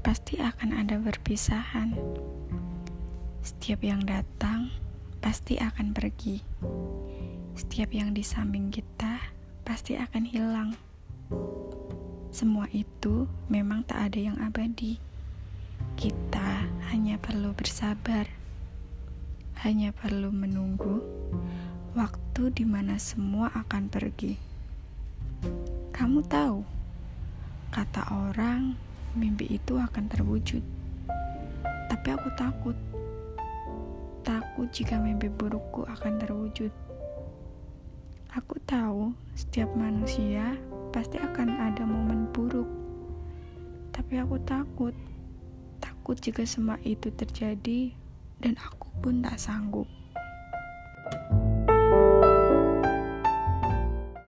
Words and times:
pasti 0.00 0.40
akan 0.40 0.72
ada 0.72 0.96
perpisahan. 0.96 1.92
Setiap 3.44 3.84
yang 3.84 4.00
datang 4.08 4.72
pasti 5.20 5.60
akan 5.60 5.92
pergi. 5.92 6.40
Setiap 7.52 7.92
yang 7.92 8.16
di 8.16 8.24
samping 8.24 8.72
kita 8.72 9.20
pasti 9.60 10.00
akan 10.00 10.24
hilang. 10.24 10.70
Semua 12.32 12.64
itu 12.72 13.28
memang 13.52 13.84
tak 13.84 14.08
ada 14.08 14.20
yang 14.32 14.40
abadi. 14.40 14.96
Kita 16.00 16.64
hanya 16.88 17.20
perlu 17.20 17.52
bersabar, 17.52 18.24
hanya 19.60 19.92
perlu 19.92 20.32
menunggu 20.32 21.04
waktu 21.92 22.56
di 22.56 22.64
mana 22.64 22.96
semua 22.96 23.52
akan 23.52 23.92
pergi. 23.92 24.40
Kamu 25.92 26.24
tahu, 26.24 26.79
kata 27.70 28.02
orang, 28.10 28.74
mimpi 29.14 29.46
itu 29.54 29.78
akan 29.78 30.10
terwujud, 30.10 30.62
tapi 31.86 32.08
aku 32.10 32.28
takut. 32.34 32.76
Takut 34.26 34.68
jika 34.74 34.98
mimpi 34.98 35.30
burukku 35.30 35.86
akan 35.86 36.18
terwujud. 36.18 36.70
Aku 38.34 38.58
tahu 38.66 39.14
setiap 39.34 39.70
manusia 39.74 40.54
pasti 40.90 41.18
akan 41.18 41.48
ada 41.70 41.82
momen 41.86 42.26
buruk, 42.34 42.66
tapi 43.94 44.18
aku 44.18 44.38
takut 44.42 44.94
takut 45.78 46.26
jika 46.26 46.42
semua 46.42 46.74
itu 46.82 47.06
terjadi 47.14 47.94
dan 48.42 48.58
aku 48.58 48.90
pun 48.98 49.22
tak 49.22 49.38
sanggup. 49.38 49.86